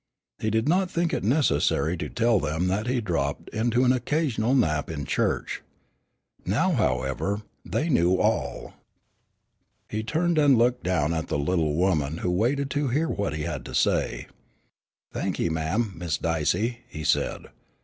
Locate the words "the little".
11.27-11.75